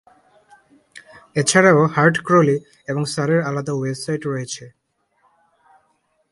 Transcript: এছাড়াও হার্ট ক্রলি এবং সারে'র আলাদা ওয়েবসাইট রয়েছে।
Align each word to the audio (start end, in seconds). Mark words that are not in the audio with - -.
এছাড়াও 1.35 1.79
হার্ট 1.95 2.15
ক্রলি 2.27 2.57
এবং 2.87 3.01
সারে'র 3.13 3.41
আলাদা 3.49 3.73
ওয়েবসাইট 3.75 4.21
রয়েছে। 4.25 4.65